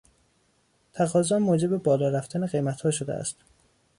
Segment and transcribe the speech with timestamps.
[0.93, 3.37] تقاضا موجب بالا رفتن قیمتها شده است